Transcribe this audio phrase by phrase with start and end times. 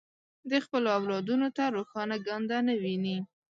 [0.49, 3.17] د خپلو اولادونو ته روښانه ګانده نه ویني.